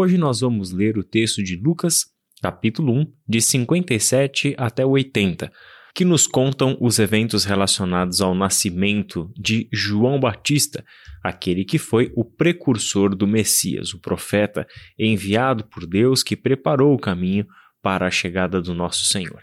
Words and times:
Hoje 0.00 0.16
nós 0.16 0.42
vamos 0.42 0.70
ler 0.70 0.96
o 0.96 1.02
texto 1.02 1.42
de 1.42 1.56
Lucas, 1.56 2.04
capítulo 2.40 2.92
1, 3.00 3.12
de 3.28 3.40
57 3.40 4.54
até 4.56 4.86
80, 4.86 5.50
que 5.92 6.04
nos 6.04 6.24
contam 6.24 6.78
os 6.80 7.00
eventos 7.00 7.44
relacionados 7.44 8.20
ao 8.20 8.32
nascimento 8.32 9.28
de 9.36 9.68
João 9.72 10.20
Batista, 10.20 10.84
aquele 11.20 11.64
que 11.64 11.78
foi 11.78 12.12
o 12.14 12.24
precursor 12.24 13.16
do 13.16 13.26
Messias, 13.26 13.92
o 13.92 13.98
profeta 13.98 14.68
enviado 14.96 15.64
por 15.64 15.84
Deus 15.84 16.22
que 16.22 16.36
preparou 16.36 16.94
o 16.94 17.00
caminho 17.00 17.44
para 17.82 18.06
a 18.06 18.10
chegada 18.12 18.62
do 18.62 18.72
nosso 18.72 19.04
Senhor. 19.06 19.42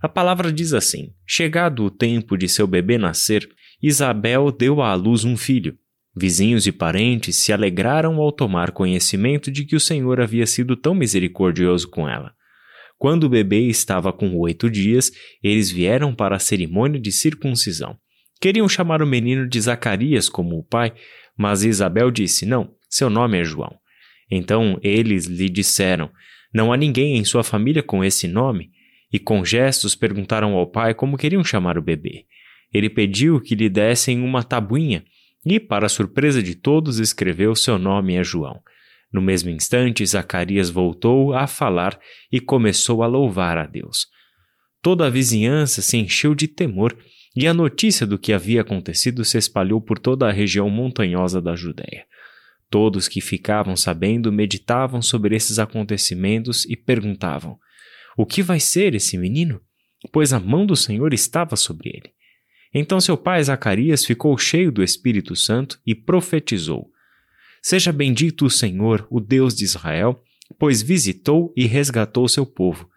A 0.00 0.08
palavra 0.08 0.52
diz 0.52 0.72
assim: 0.72 1.12
Chegado 1.26 1.82
o 1.82 1.90
tempo 1.90 2.38
de 2.38 2.48
seu 2.48 2.68
bebê 2.68 2.98
nascer, 2.98 3.48
Isabel 3.82 4.52
deu 4.52 4.80
à 4.80 4.94
luz 4.94 5.24
um 5.24 5.36
filho. 5.36 5.76
Vizinhos 6.14 6.66
e 6.66 6.72
parentes 6.72 7.36
se 7.36 7.52
alegraram 7.52 8.16
ao 8.16 8.30
tomar 8.30 8.72
conhecimento 8.72 9.50
de 9.50 9.64
que 9.64 9.74
o 9.74 9.80
Senhor 9.80 10.20
havia 10.20 10.46
sido 10.46 10.76
tão 10.76 10.94
misericordioso 10.94 11.88
com 11.88 12.08
ela. 12.08 12.34
Quando 12.98 13.24
o 13.24 13.28
bebê 13.28 13.60
estava 13.66 14.12
com 14.12 14.36
oito 14.36 14.70
dias, 14.70 15.10
eles 15.42 15.70
vieram 15.70 16.14
para 16.14 16.36
a 16.36 16.38
cerimônia 16.38 17.00
de 17.00 17.10
circuncisão. 17.10 17.96
Queriam 18.40 18.68
chamar 18.68 19.02
o 19.02 19.06
menino 19.06 19.48
de 19.48 19.60
Zacarias 19.60 20.28
como 20.28 20.58
o 20.58 20.64
pai, 20.64 20.92
mas 21.36 21.64
Isabel 21.64 22.10
disse: 22.10 22.44
Não, 22.44 22.74
seu 22.88 23.08
nome 23.08 23.40
é 23.40 23.44
João. 23.44 23.74
Então 24.30 24.78
eles 24.82 25.26
lhe 25.26 25.48
disseram: 25.48 26.10
Não 26.52 26.72
há 26.72 26.76
ninguém 26.76 27.16
em 27.16 27.24
sua 27.24 27.42
família 27.42 27.82
com 27.82 28.04
esse 28.04 28.28
nome? 28.28 28.70
E 29.12 29.18
com 29.18 29.44
gestos 29.44 29.94
perguntaram 29.94 30.54
ao 30.54 30.70
pai 30.70 30.94
como 30.94 31.16
queriam 31.16 31.42
chamar 31.42 31.78
o 31.78 31.82
bebê. 31.82 32.26
Ele 32.72 32.88
pediu 32.88 33.40
que 33.40 33.54
lhe 33.54 33.68
dessem 33.68 34.22
uma 34.22 34.42
tabuinha 34.42 35.04
e, 35.44 35.58
para 35.58 35.88
surpresa 35.88 36.42
de 36.42 36.54
todos, 36.54 36.98
escreveu 36.98 37.54
seu 37.54 37.78
nome 37.78 38.18
a 38.18 38.22
João. 38.22 38.60
No 39.12 39.20
mesmo 39.20 39.50
instante, 39.50 40.06
Zacarias 40.06 40.70
voltou 40.70 41.34
a 41.34 41.46
falar 41.46 41.98
e 42.30 42.40
começou 42.40 43.02
a 43.02 43.06
louvar 43.06 43.58
a 43.58 43.66
Deus. 43.66 44.06
Toda 44.80 45.06
a 45.06 45.10
vizinhança 45.10 45.82
se 45.82 45.96
encheu 45.98 46.34
de 46.34 46.48
temor 46.48 46.96
e 47.36 47.46
a 47.46 47.54
notícia 47.54 48.06
do 48.06 48.18
que 48.18 48.32
havia 48.32 48.62
acontecido 48.62 49.24
se 49.24 49.38
espalhou 49.38 49.80
por 49.80 49.98
toda 49.98 50.28
a 50.28 50.32
região 50.32 50.68
montanhosa 50.70 51.40
da 51.40 51.54
Judéia. 51.54 52.06
Todos 52.70 53.06
que 53.06 53.20
ficavam 53.20 53.76
sabendo 53.76 54.32
meditavam 54.32 55.02
sobre 55.02 55.36
esses 55.36 55.58
acontecimentos 55.58 56.64
e 56.64 56.74
perguntavam: 56.74 57.58
O 58.16 58.24
que 58.24 58.42
vai 58.42 58.58
ser 58.58 58.94
esse 58.94 59.18
menino? 59.18 59.60
Pois 60.10 60.32
a 60.32 60.40
mão 60.40 60.64
do 60.64 60.74
Senhor 60.74 61.12
estava 61.12 61.54
sobre 61.54 61.90
ele. 61.90 62.12
Então 62.74 63.00
seu 63.00 63.16
pai 63.16 63.42
Zacarias 63.42 64.04
ficou 64.04 64.36
cheio 64.38 64.72
do 64.72 64.82
Espírito 64.82 65.36
Santo 65.36 65.78
e 65.86 65.94
profetizou: 65.94 66.90
Seja 67.62 67.92
bendito 67.92 68.46
o 68.46 68.50
Senhor, 68.50 69.06
o 69.10 69.20
Deus 69.20 69.54
de 69.54 69.64
Israel, 69.64 70.22
pois 70.58 70.82
visitou 70.82 71.52
e 71.56 71.66
resgatou 71.66 72.26
seu 72.28 72.46
povo. 72.46 72.88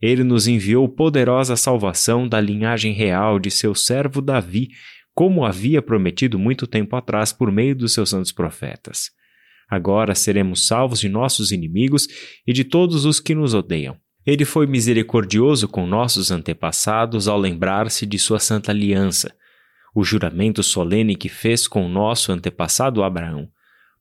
Ele 0.00 0.22
nos 0.22 0.46
enviou 0.46 0.88
poderosa 0.88 1.56
salvação 1.56 2.28
da 2.28 2.40
linhagem 2.40 2.92
real 2.92 3.38
de 3.38 3.50
seu 3.50 3.74
servo 3.74 4.20
Davi, 4.20 4.68
como 5.14 5.44
havia 5.44 5.80
prometido 5.80 6.38
muito 6.38 6.66
tempo 6.66 6.96
atrás 6.96 7.32
por 7.32 7.50
meio 7.50 7.74
dos 7.74 7.94
seus 7.94 8.10
santos 8.10 8.32
profetas. 8.32 9.10
Agora 9.68 10.14
seremos 10.14 10.66
salvos 10.66 11.00
de 11.00 11.08
nossos 11.08 11.50
inimigos 11.50 12.06
e 12.46 12.52
de 12.52 12.64
todos 12.64 13.04
os 13.04 13.18
que 13.18 13.34
nos 13.34 13.54
odeiam. 13.54 13.96
Ele 14.26 14.44
foi 14.46 14.66
misericordioso 14.66 15.68
com 15.68 15.86
nossos 15.86 16.30
antepassados 16.30 17.28
ao 17.28 17.38
lembrar-se 17.38 18.06
de 18.06 18.18
sua 18.18 18.38
santa 18.38 18.72
aliança, 18.72 19.34
o 19.94 20.02
juramento 20.02 20.62
solene 20.62 21.14
que 21.14 21.28
fez 21.28 21.68
com 21.68 21.88
nosso 21.88 22.32
antepassado 22.32 23.02
Abraão. 23.02 23.48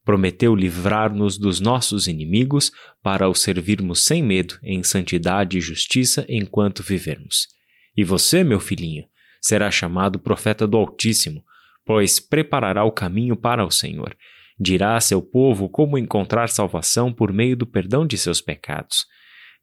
Prometeu 0.06 0.56
livrar-nos 0.56 1.38
dos 1.38 1.60
nossos 1.60 2.08
inimigos 2.08 2.72
para 3.02 3.28
o 3.28 3.34
servirmos 3.34 4.04
sem 4.04 4.24
medo 4.24 4.58
em 4.64 4.82
santidade 4.82 5.58
e 5.58 5.62
justiça 5.62 6.26
enquanto 6.28 6.84
vivermos. 6.84 7.48
E 7.96 8.04
você, 8.04 8.44
meu 8.44 8.60
filhinho, 8.60 9.06
será 9.42 9.70
chamado 9.70 10.20
profeta 10.20 10.66
do 10.66 10.78
Altíssimo, 10.78 11.44
pois 11.86 12.20
preparará 12.20 12.84
o 12.84 12.92
caminho 12.92 13.36
para 13.36 13.66
o 13.66 13.72
Senhor. 13.72 14.16
Dirá 14.60 14.96
a 14.96 15.02
seu 15.02 15.22
povo 15.22 15.70
como 15.70 15.98
encontrar 15.98 16.48
salvação 16.50 17.12
por 17.14 17.32
meio 17.32 17.56
do 17.56 17.68
perdão 17.68 18.06
de 18.06 18.18
seus 18.18 18.42
pecados 18.42 19.06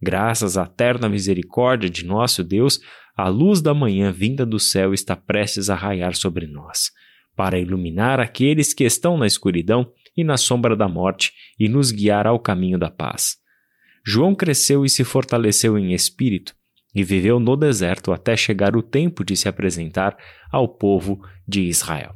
Graças 0.02 0.56
à 0.56 0.66
terna 0.66 1.08
misericórdia 1.08 1.90
de 1.90 2.04
nosso 2.04 2.42
Deus, 2.42 2.80
a 3.16 3.28
luz 3.28 3.60
da 3.60 3.74
manhã 3.74 4.10
vinda 4.10 4.46
do 4.46 4.58
céu 4.58 4.94
está 4.94 5.14
prestes 5.14 5.68
a 5.68 5.74
raiar 5.74 6.14
sobre 6.14 6.46
nós, 6.46 6.90
para 7.36 7.58
iluminar 7.58 8.18
aqueles 8.18 8.72
que 8.72 8.84
estão 8.84 9.18
na 9.18 9.26
escuridão 9.26 9.92
e 10.16 10.24
na 10.24 10.36
sombra 10.36 10.74
da 10.74 10.88
morte 10.88 11.32
e 11.58 11.68
nos 11.68 11.90
guiar 11.90 12.26
ao 12.26 12.38
caminho 12.38 12.78
da 12.78 12.90
paz. 12.90 13.36
João 14.04 14.34
cresceu 14.34 14.84
e 14.84 14.88
se 14.88 15.04
fortaleceu 15.04 15.78
em 15.78 15.92
espírito 15.92 16.54
e 16.94 17.04
viveu 17.04 17.38
no 17.38 17.56
deserto 17.56 18.12
até 18.12 18.36
chegar 18.36 18.74
o 18.76 18.82
tempo 18.82 19.24
de 19.24 19.36
se 19.36 19.48
apresentar 19.48 20.16
ao 20.50 20.66
povo 20.66 21.20
de 21.46 21.62
Israel. 21.62 22.14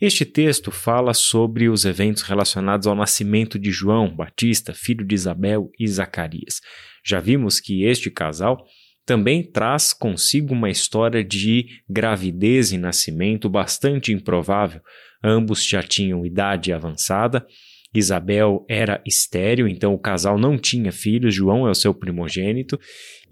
Este 0.00 0.24
texto 0.24 0.70
fala 0.70 1.12
sobre 1.12 1.68
os 1.68 1.84
eventos 1.84 2.22
relacionados 2.22 2.86
ao 2.86 2.94
nascimento 2.94 3.58
de 3.58 3.70
João 3.70 4.14
Batista, 4.14 4.72
filho 4.72 5.04
de 5.04 5.14
Isabel 5.14 5.70
e 5.78 5.86
Zacarias. 5.86 6.60
Já 7.04 7.20
vimos 7.20 7.60
que 7.60 7.84
este 7.84 8.10
casal 8.10 8.64
também 9.04 9.42
traz 9.42 9.92
consigo 9.92 10.54
uma 10.54 10.70
história 10.70 11.24
de 11.24 11.66
gravidez 11.88 12.72
e 12.72 12.78
nascimento 12.78 13.48
bastante 13.48 14.12
improvável. 14.12 14.80
Ambos 15.22 15.66
já 15.66 15.82
tinham 15.82 16.24
idade 16.24 16.72
avançada. 16.72 17.44
Isabel 17.92 18.64
era 18.68 19.02
estéril, 19.04 19.66
então 19.66 19.92
o 19.92 19.98
casal 19.98 20.38
não 20.38 20.56
tinha 20.56 20.92
filhos, 20.92 21.34
João 21.34 21.66
é 21.66 21.70
o 21.70 21.74
seu 21.74 21.92
primogênito, 21.92 22.78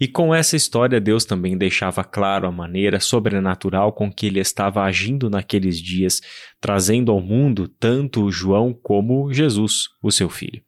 e 0.01 0.09
com 0.09 0.35
essa 0.35 0.57
história 0.57 1.01
Deus 1.01 1.25
também 1.25 1.57
deixava 1.57 2.03
claro 2.03 2.47
a 2.47 2.53
maneira 2.53 2.99
sobrenatural 2.99 3.93
com 3.93 4.13
que 4.13 4.27
ele 4.27 4.41
estava 4.41 4.83
agindo 4.83 5.31
naqueles 5.31 5.81
dias, 5.81 6.21
trazendo 6.61 7.13
ao 7.13 7.21
mundo 7.21 7.69
tanto 7.69 8.31
João 8.31 8.73
como 8.73 9.33
Jesus, 9.33 9.89
o 10.03 10.11
seu 10.11 10.29
filho. 10.29 10.63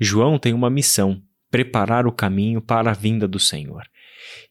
João 0.00 0.38
tem 0.38 0.52
uma 0.52 0.70
missão, 0.70 1.20
preparar 1.50 2.06
o 2.06 2.12
caminho 2.12 2.60
para 2.60 2.90
a 2.90 2.94
vinda 2.94 3.26
do 3.26 3.38
Senhor. 3.38 3.82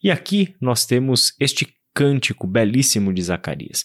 E 0.02 0.10
aqui 0.10 0.54
nós 0.60 0.84
temos 0.84 1.34
este 1.40 1.66
cântico 1.94 2.46
belíssimo 2.46 3.12
de 3.12 3.22
Zacarias. 3.22 3.84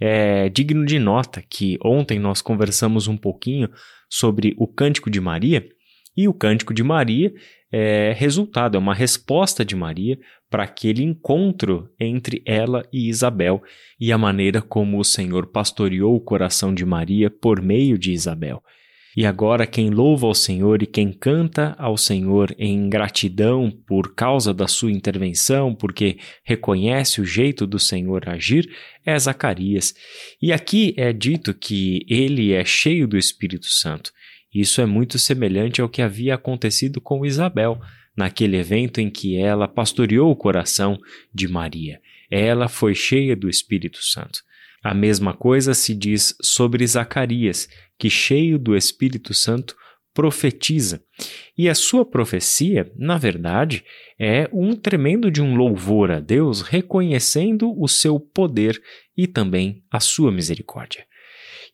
É 0.00 0.48
digno 0.48 0.86
de 0.86 0.98
nota 0.98 1.42
que 1.42 1.78
ontem 1.84 2.18
nós 2.18 2.40
conversamos 2.40 3.06
um 3.06 3.16
pouquinho 3.16 3.68
sobre 4.10 4.54
o 4.58 4.66
cântico 4.66 5.08
de 5.08 5.20
Maria, 5.20 5.66
e 6.16 6.28
o 6.28 6.34
cântico 6.34 6.74
de 6.74 6.82
Maria 6.82 7.32
é 7.72 8.12
resultado, 8.16 8.76
é 8.76 8.78
uma 8.78 8.94
resposta 8.94 9.64
de 9.64 9.76
Maria 9.76 10.18
para 10.50 10.64
aquele 10.64 11.04
encontro 11.04 11.88
entre 11.98 12.42
ela 12.44 12.84
e 12.92 13.08
Isabel 13.08 13.62
e 13.98 14.10
a 14.10 14.18
maneira 14.18 14.60
como 14.60 14.98
o 14.98 15.04
Senhor 15.04 15.46
pastoreou 15.46 16.16
o 16.16 16.20
coração 16.20 16.74
de 16.74 16.84
Maria 16.84 17.30
por 17.30 17.62
meio 17.62 17.96
de 17.96 18.10
Isabel. 18.12 18.60
E 19.16 19.26
agora 19.26 19.66
quem 19.66 19.90
louva 19.90 20.26
ao 20.26 20.34
Senhor 20.34 20.82
e 20.82 20.86
quem 20.86 21.12
canta 21.12 21.74
ao 21.78 21.96
Senhor 21.96 22.54
em 22.56 22.88
gratidão 22.88 23.70
por 23.86 24.14
causa 24.14 24.54
da 24.54 24.68
sua 24.68 24.92
intervenção, 24.92 25.74
porque 25.74 26.18
reconhece 26.44 27.20
o 27.20 27.24
jeito 27.24 27.66
do 27.66 27.78
Senhor 27.78 28.28
agir, 28.28 28.70
é 29.04 29.18
Zacarias. 29.18 29.94
E 30.40 30.52
aqui 30.52 30.94
é 30.96 31.12
dito 31.12 31.52
que 31.52 32.06
ele 32.08 32.52
é 32.52 32.64
cheio 32.64 33.08
do 33.08 33.18
Espírito 33.18 33.66
Santo. 33.66 34.12
Isso 34.54 34.80
é 34.80 34.86
muito 34.86 35.18
semelhante 35.18 35.80
ao 35.80 35.88
que 35.88 36.02
havia 36.02 36.34
acontecido 36.34 37.00
com 37.00 37.26
Isabel, 37.26 37.80
naquele 38.16 38.56
evento 38.56 39.00
em 39.00 39.10
que 39.10 39.36
ela 39.36 39.66
pastoreou 39.66 40.30
o 40.30 40.36
coração 40.36 40.98
de 41.32 41.48
Maria. 41.48 42.00
Ela 42.30 42.68
foi 42.68 42.94
cheia 42.94 43.34
do 43.34 43.48
Espírito 43.48 43.98
Santo. 44.02 44.40
A 44.82 44.94
mesma 44.94 45.34
coisa 45.34 45.74
se 45.74 45.94
diz 45.94 46.34
sobre 46.40 46.86
Zacarias, 46.86 47.68
que, 47.98 48.08
cheio 48.08 48.58
do 48.58 48.74
Espírito 48.74 49.34
Santo, 49.34 49.76
profetiza. 50.14 51.02
E 51.56 51.68
a 51.68 51.74
sua 51.74 52.04
profecia, 52.04 52.90
na 52.96 53.18
verdade, 53.18 53.84
é 54.18 54.48
um 54.52 54.74
tremendo 54.74 55.30
de 55.30 55.42
um 55.42 55.54
louvor 55.54 56.10
a 56.10 56.18
Deus, 56.18 56.62
reconhecendo 56.62 57.72
o 57.78 57.86
seu 57.86 58.18
poder 58.18 58.80
e 59.16 59.26
também 59.26 59.84
a 59.90 60.00
sua 60.00 60.32
misericórdia. 60.32 61.06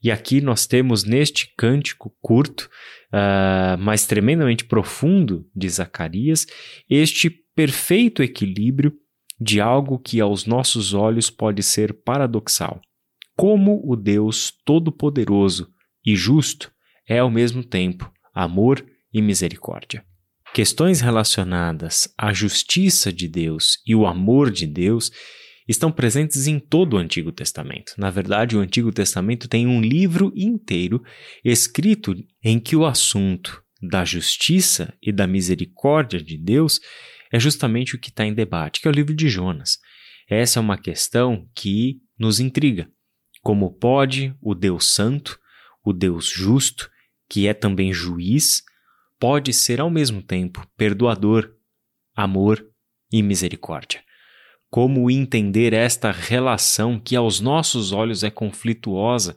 E 0.03 0.11
aqui 0.11 0.41
nós 0.41 0.67
temos 0.67 1.03
neste 1.03 1.53
cântico 1.57 2.13
curto, 2.21 2.69
uh, 3.07 3.77
mas 3.79 4.05
tremendamente 4.05 4.65
profundo 4.65 5.49
de 5.55 5.67
Zacarias, 5.67 6.45
este 6.89 7.29
perfeito 7.55 8.21
equilíbrio 8.21 8.93
de 9.39 9.59
algo 9.59 9.97
que 9.97 10.19
aos 10.21 10.45
nossos 10.45 10.93
olhos 10.93 11.29
pode 11.29 11.63
ser 11.63 11.93
paradoxal 12.03 12.81
como 13.37 13.79
o 13.85 13.95
Deus 13.95 14.51
Todo-Poderoso 14.65 15.69
e 16.03 16.15
Justo 16.15 16.71
é 17.07 17.19
ao 17.19 17.29
mesmo 17.29 17.63
tempo 17.63 18.11
amor 18.33 18.83
e 19.13 19.21
misericórdia. 19.21 20.03
Questões 20.53 21.01
relacionadas 21.01 22.11
à 22.17 22.33
justiça 22.33 23.13
de 23.13 23.27
Deus 23.27 23.77
e 23.85 23.93
o 23.93 24.07
amor 24.07 24.49
de 24.49 24.65
Deus 24.65 25.11
estão 25.67 25.91
presentes 25.91 26.47
em 26.47 26.59
todo 26.59 26.95
o 26.95 26.97
Antigo 26.97 27.31
Testamento. 27.31 27.93
Na 27.97 28.09
verdade, 28.09 28.57
o 28.57 28.59
Antigo 28.59 28.91
Testamento 28.91 29.47
tem 29.47 29.67
um 29.67 29.81
livro 29.81 30.33
inteiro 30.35 31.03
escrito 31.45 32.15
em 32.43 32.59
que 32.59 32.75
o 32.75 32.85
assunto 32.85 33.61
da 33.81 34.03
justiça 34.03 34.93
e 35.01 35.11
da 35.11 35.27
misericórdia 35.27 36.19
de 36.19 36.37
Deus 36.37 36.79
é 37.31 37.39
justamente 37.39 37.95
o 37.95 37.99
que 37.99 38.09
está 38.09 38.25
em 38.25 38.33
debate, 38.33 38.81
que 38.81 38.87
é 38.87 38.91
o 38.91 38.93
livro 38.93 39.13
de 39.13 39.29
Jonas. 39.29 39.77
Essa 40.27 40.59
é 40.59 40.61
uma 40.61 40.77
questão 40.77 41.47
que 41.53 41.97
nos 42.17 42.39
intriga. 42.39 42.89
Como 43.47 43.71
pode 43.71 44.35
o 44.41 44.53
Deus 44.53 44.93
Santo, 44.93 45.39
o 45.81 45.93
Deus 45.93 46.29
justo, 46.29 46.91
que 47.29 47.47
é 47.47 47.53
também 47.53 47.93
juiz, 47.93 48.61
pode 49.17 49.53
ser 49.53 49.79
ao 49.79 49.89
mesmo 49.89 50.21
tempo 50.21 50.67
perdoador, 50.75 51.55
amor 52.13 52.61
e 53.09 53.23
misericórdia? 53.23 54.03
Como 54.69 55.09
entender 55.09 55.71
esta 55.71 56.11
relação 56.11 56.99
que 56.99 57.15
aos 57.15 57.39
nossos 57.39 57.93
olhos 57.93 58.21
é 58.21 58.29
conflituosa 58.29 59.33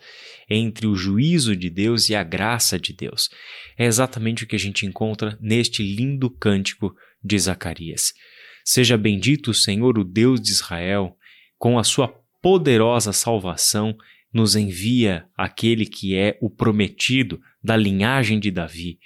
entre 0.49 0.89
o 0.89 0.97
juízo 0.97 1.55
de 1.55 1.71
Deus 1.71 2.09
e 2.09 2.17
a 2.17 2.25
graça 2.25 2.81
de 2.81 2.93
Deus? 2.93 3.31
É 3.79 3.87
exatamente 3.87 4.43
o 4.43 4.47
que 4.49 4.57
a 4.57 4.59
gente 4.59 4.85
encontra 4.85 5.39
neste 5.41 5.85
lindo 5.85 6.29
cântico 6.29 6.97
de 7.23 7.39
Zacarias. 7.39 8.13
Seja 8.65 8.99
bendito 8.99 9.53
o 9.53 9.55
Senhor, 9.55 9.97
o 9.97 10.03
Deus 10.03 10.41
de 10.41 10.51
Israel, 10.51 11.17
com 11.57 11.79
a 11.79 11.85
sua 11.85 12.09
poderosa 12.43 13.13
salvação, 13.13 13.97
nos 14.33 14.55
envia 14.55 15.25
aquele 15.37 15.85
que 15.85 16.17
é 16.17 16.39
o 16.41 16.49
prometido 16.49 17.41
da 17.63 17.77
linhagem 17.77 18.39
de 18.39 18.51
Davi. 18.51 18.99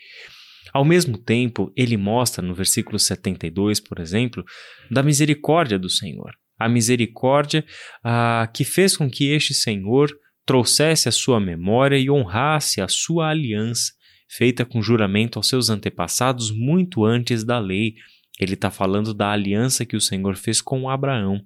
Ao 0.73 0.85
mesmo 0.85 1.17
tempo, 1.17 1.73
ele 1.77 1.97
mostra 1.97 2.45
no 2.45 2.55
versículo 2.55 2.99
72, 2.99 3.81
por 3.81 4.01
exemplo, 4.01 4.45
da 4.91 5.03
misericórdia 5.03 5.79
do 5.79 5.89
Senhor. 5.89 6.33
A 6.59 6.69
misericórdia 6.69 7.65
ah, 8.03 8.49
que 8.53 8.65
fez 8.65 8.97
com 8.97 9.09
que 9.09 9.31
este 9.31 9.55
Senhor 9.55 10.11
trouxesse 10.45 11.09
a 11.09 11.13
sua 11.13 11.41
memória 11.41 11.97
e 11.97 12.11
honrasse 12.11 12.81
a 12.81 12.89
sua 12.89 13.31
aliança, 13.31 13.93
feita 14.29 14.65
com 14.65 14.83
juramento 14.83 15.39
aos 15.39 15.49
seus 15.49 15.71
antepassados 15.71 16.51
muito 16.51 17.05
antes 17.05 17.45
da 17.45 17.59
lei. 17.59 17.95
Ele 18.39 18.55
está 18.55 18.71
falando 18.71 19.15
da 19.15 19.31
aliança 19.31 19.87
que 19.87 19.97
o 19.97 20.01
Senhor 20.01 20.37
fez 20.37 20.61
com 20.61 20.89
Abraão. 20.89 21.41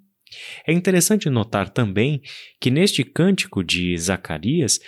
É 0.67 0.73
interessante 0.73 1.31
notar 1.31 1.69
também 1.69 2.21
que 2.61 2.71
neste 2.71 3.05
cântico 3.05 3.63
de 3.63 3.97
Zacarias, 3.97 4.79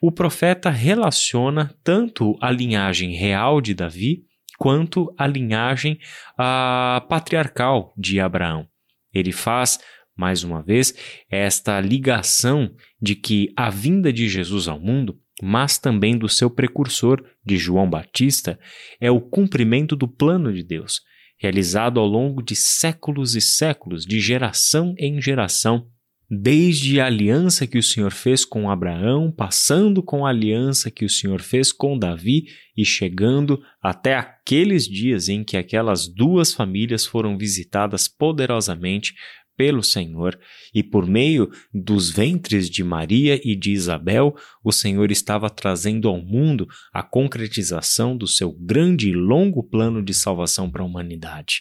o 0.00 0.10
profeta 0.10 0.70
relaciona 0.70 1.74
tanto 1.84 2.36
a 2.40 2.50
linhagem 2.50 3.14
real 3.14 3.60
de 3.60 3.74
Davi 3.74 4.24
quanto 4.58 5.12
a 5.16 5.26
linhagem 5.26 5.98
a, 6.38 7.04
patriarcal 7.08 7.94
de 7.96 8.20
Abraão. 8.20 8.66
Ele 9.12 9.32
faz, 9.32 9.78
mais 10.16 10.44
uma 10.44 10.62
vez, 10.62 10.94
esta 11.30 11.80
ligação 11.80 12.70
de 13.00 13.14
que 13.14 13.52
a 13.56 13.70
vinda 13.70 14.12
de 14.12 14.28
Jesus 14.28 14.68
ao 14.68 14.78
mundo, 14.78 15.18
mas 15.42 15.78
também 15.78 16.16
do 16.16 16.28
seu 16.28 16.50
precursor, 16.50 17.24
de 17.44 17.56
João 17.56 17.88
Batista, 17.88 18.58
é 19.00 19.10
o 19.10 19.20
cumprimento 19.20 19.96
do 19.96 20.06
plano 20.06 20.52
de 20.52 20.62
Deus, 20.62 21.00
realizado 21.40 21.98
ao 21.98 22.06
longo 22.06 22.42
de 22.42 22.54
séculos 22.54 23.34
e 23.34 23.40
séculos, 23.40 24.04
de 24.04 24.20
geração 24.20 24.94
em 24.98 25.20
geração, 25.22 25.86
desde 26.30 27.00
a 27.00 27.06
aliança 27.06 27.66
que 27.66 27.78
o 27.78 27.82
Senhor 27.82 28.12
fez 28.12 28.44
com 28.44 28.70
Abraão, 28.70 29.32
passando 29.32 30.02
com 30.02 30.24
a 30.24 30.28
aliança 30.28 30.90
que 30.90 31.04
o 31.04 31.08
Senhor 31.08 31.40
fez 31.40 31.72
com 31.72 31.98
Davi 31.98 32.44
e 32.76 32.84
chegando 32.84 33.60
até 33.82 34.14
aqueles 34.14 34.84
dias 34.84 35.28
em 35.28 35.42
que 35.42 35.56
aquelas 35.56 36.06
duas 36.06 36.52
famílias 36.52 37.04
foram 37.04 37.36
visitadas 37.36 38.06
poderosamente 38.06 39.14
pelo 39.60 39.82
Senhor, 39.82 40.40
e 40.74 40.82
por 40.82 41.06
meio 41.06 41.50
dos 41.70 42.10
ventres 42.10 42.70
de 42.70 42.82
Maria 42.82 43.38
e 43.44 43.54
de 43.54 43.72
Isabel, 43.72 44.34
o 44.64 44.72
Senhor 44.72 45.10
estava 45.10 45.50
trazendo 45.50 46.08
ao 46.08 46.18
mundo 46.18 46.66
a 46.90 47.02
concretização 47.02 48.16
do 48.16 48.26
seu 48.26 48.52
grande 48.52 49.10
e 49.10 49.12
longo 49.12 49.62
plano 49.62 50.02
de 50.02 50.14
salvação 50.14 50.70
para 50.70 50.82
a 50.82 50.86
humanidade. 50.86 51.60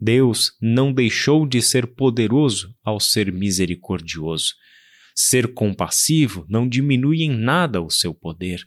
Deus 0.00 0.50
não 0.60 0.92
deixou 0.92 1.46
de 1.46 1.62
ser 1.62 1.86
poderoso 1.86 2.74
ao 2.82 2.98
ser 2.98 3.32
misericordioso. 3.32 4.54
Ser 5.14 5.54
compassivo 5.54 6.44
não 6.48 6.68
diminui 6.68 7.22
em 7.22 7.30
nada 7.30 7.80
o 7.80 7.88
seu 7.88 8.12
poder. 8.12 8.66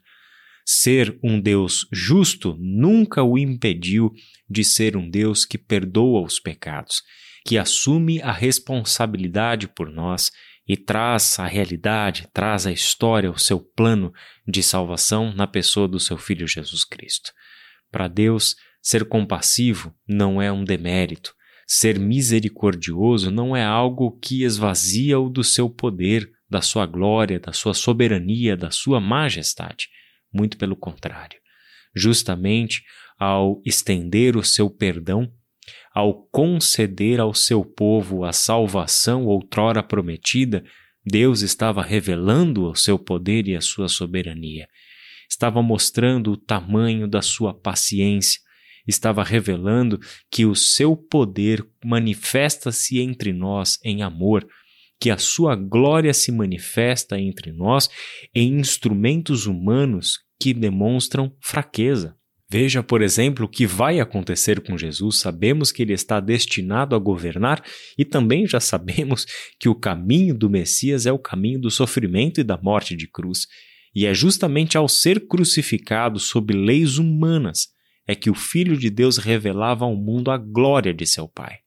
Ser 0.66 1.20
um 1.22 1.42
Deus 1.42 1.86
justo 1.92 2.56
nunca 2.58 3.22
o 3.22 3.38
impediu 3.38 4.14
de 4.50 4.64
ser 4.64 4.96
um 4.96 5.10
Deus 5.10 5.44
que 5.44 5.58
perdoa 5.58 6.22
os 6.22 6.40
pecados, 6.40 7.02
que 7.46 7.58
assume 7.58 8.22
a 8.22 8.32
responsabilidade 8.32 9.68
por 9.68 9.90
nós 9.90 10.32
e 10.68 10.78
traz 10.78 11.40
a 11.40 11.46
realidade, 11.46 12.28
traz 12.34 12.66
a 12.66 12.72
história, 12.72 13.32
o 13.32 13.38
seu 13.38 13.60
plano 13.60 14.14
de 14.48 14.62
salvação 14.62 15.34
na 15.34 15.48
pessoa 15.48 15.88
do 15.88 16.00
seu 16.00 16.18
Filho 16.18 16.48
Jesus 16.48 16.86
Cristo. 16.86 17.32
Para 17.92 18.08
Deus, 18.08 18.56
Ser 18.82 19.08
compassivo 19.08 19.94
não 20.08 20.42
é 20.42 20.52
um 20.52 20.64
demérito. 20.64 21.36
Ser 21.68 22.00
misericordioso 22.00 23.30
não 23.30 23.56
é 23.56 23.64
algo 23.64 24.18
que 24.20 24.44
esvazia-o 24.44 25.30
do 25.30 25.44
seu 25.44 25.70
poder, 25.70 26.30
da 26.50 26.62
sua 26.62 26.86
glória, 26.86 27.40
da 27.40 27.54
sua 27.54 27.74
soberania, 27.74 28.58
da 28.58 28.72
sua 28.72 29.00
majestade. 29.00 29.88
Muito 30.34 30.58
pelo 30.58 30.76
contrário. 30.76 31.40
Justamente 31.96 32.84
ao 33.20 33.62
estender 33.64 34.36
o 34.36 34.44
seu 34.44 34.70
perdão, 34.70 35.32
ao 35.94 36.24
conceder 36.32 37.20
ao 37.20 37.34
seu 37.34 37.66
povo 37.66 38.24
a 38.24 38.32
salvação 38.32 39.26
outrora 39.26 39.84
prometida, 39.84 40.64
Deus 41.06 41.42
estava 41.42 41.82
revelando 41.82 42.66
o 42.66 42.76
seu 42.76 42.98
poder 42.98 43.48
e 43.48 43.56
a 43.56 43.62
sua 43.62 43.88
soberania. 43.88 44.68
Estava 45.30 45.62
mostrando 45.62 46.32
o 46.32 46.38
tamanho 46.38 47.08
da 47.08 47.22
sua 47.22 47.54
paciência, 47.54 48.40
estava 48.88 49.24
revelando 49.24 50.00
que 50.30 50.46
o 50.46 50.56
seu 50.56 50.96
poder 50.96 51.66
manifesta-se 51.84 53.00
entre 53.00 53.34
nós 53.34 53.80
em 53.84 54.04
amor, 54.04 54.48
que 55.00 55.10
a 55.10 55.18
sua 55.18 55.56
glória 55.56 56.14
se 56.14 56.32
manifesta 56.32 57.20
entre 57.20 57.52
nós 57.52 57.90
em 58.36 58.60
instrumentos 58.60 59.48
humanos 59.48 60.20
que 60.40 60.54
demonstram 60.54 61.36
fraqueza. 61.42 62.16
Veja, 62.52 62.84
por 62.84 63.02
exemplo, 63.02 63.46
o 63.46 63.48
que 63.48 63.66
vai 63.66 64.02
acontecer 64.02 64.60
com 64.60 64.78
Jesus. 64.78 65.20
Sabemos 65.20 65.72
que 65.72 65.82
ele 65.82 65.94
está 65.94 66.20
destinado 66.20 66.94
a 66.98 67.00
governar 67.00 67.64
e 67.98 68.04
também 68.04 68.46
já 68.46 68.60
sabemos 68.60 69.26
que 69.58 69.70
o 69.70 69.76
caminho 69.76 70.38
do 70.38 70.50
Messias 70.50 71.06
é 71.06 71.14
o 71.14 71.18
caminho 71.18 71.62
do 71.62 71.72
sofrimento 71.72 72.42
e 72.42 72.44
da 72.44 72.58
morte 72.58 72.94
de 72.94 73.08
cruz. 73.08 73.48
E 73.96 74.06
é 74.06 74.14
justamente 74.14 74.78
ao 74.78 74.90
ser 74.90 75.28
crucificado 75.28 76.20
sob 76.20 76.54
leis 76.54 76.98
humanas 76.98 77.70
é 78.06 78.16
que 78.16 78.30
o 78.30 78.36
Filho 78.36 78.76
de 78.76 78.90
Deus 78.90 79.18
revelava 79.18 79.86
ao 79.86 79.96
mundo 79.96 80.30
a 80.30 80.38
glória 80.38 80.94
de 80.94 81.06
seu 81.06 81.30
Pai. 81.30 81.60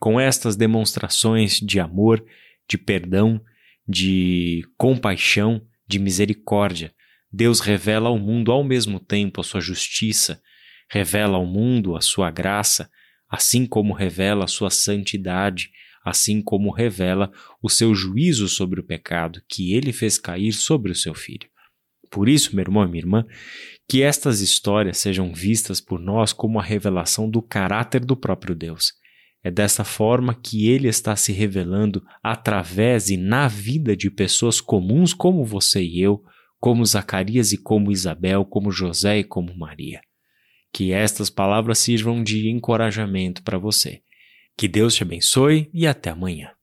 Com 0.00 0.18
estas 0.18 0.56
demonstrações 0.56 1.60
de 1.60 1.78
amor, 1.78 2.24
de 2.68 2.76
perdão, 2.76 3.40
de 3.86 4.62
compaixão, 4.76 5.62
de 5.86 6.00
misericórdia, 6.00 6.92
Deus 7.34 7.58
revela 7.58 8.08
ao 8.08 8.16
mundo 8.16 8.52
ao 8.52 8.62
mesmo 8.62 9.00
tempo 9.00 9.40
a 9.40 9.44
sua 9.44 9.60
justiça, 9.60 10.40
revela 10.88 11.36
ao 11.36 11.44
mundo 11.44 11.96
a 11.96 12.00
sua 12.00 12.30
graça, 12.30 12.88
assim 13.28 13.66
como 13.66 13.92
revela 13.92 14.44
a 14.44 14.46
sua 14.46 14.70
santidade, 14.70 15.70
assim 16.04 16.40
como 16.40 16.70
revela 16.70 17.32
o 17.60 17.68
seu 17.68 17.92
juízo 17.92 18.48
sobre 18.48 18.78
o 18.78 18.84
pecado 18.84 19.42
que 19.48 19.74
ele 19.74 19.92
fez 19.92 20.16
cair 20.16 20.52
sobre 20.52 20.92
o 20.92 20.94
seu 20.94 21.12
filho. 21.12 21.48
Por 22.08 22.28
isso, 22.28 22.54
meu 22.54 22.62
irmão 22.62 22.84
e 22.84 22.88
minha 22.88 23.02
irmã, 23.02 23.26
que 23.88 24.00
estas 24.00 24.40
histórias 24.40 24.98
sejam 24.98 25.34
vistas 25.34 25.80
por 25.80 25.98
nós 25.98 26.32
como 26.32 26.60
a 26.60 26.62
revelação 26.62 27.28
do 27.28 27.42
caráter 27.42 28.04
do 28.04 28.16
próprio 28.16 28.54
Deus. 28.54 28.92
É 29.42 29.50
dessa 29.50 29.82
forma 29.82 30.34
que 30.34 30.68
ele 30.68 30.86
está 30.86 31.16
se 31.16 31.32
revelando 31.32 32.00
através 32.22 33.10
e 33.10 33.16
na 33.16 33.48
vida 33.48 33.96
de 33.96 34.08
pessoas 34.08 34.60
comuns 34.60 35.12
como 35.12 35.44
você 35.44 35.82
e 35.82 36.00
eu, 36.00 36.22
como 36.64 36.82
Zacarias 36.86 37.52
e 37.52 37.58
como 37.58 37.92
Isabel, 37.92 38.42
como 38.42 38.72
José 38.72 39.18
e 39.18 39.24
como 39.24 39.54
Maria. 39.54 40.00
Que 40.72 40.92
estas 40.92 41.28
palavras 41.28 41.78
sirvam 41.78 42.24
de 42.24 42.48
encorajamento 42.48 43.42
para 43.42 43.58
você. 43.58 44.00
Que 44.56 44.66
Deus 44.66 44.94
te 44.94 45.02
abençoe 45.02 45.68
e 45.74 45.86
até 45.86 46.08
amanhã. 46.08 46.54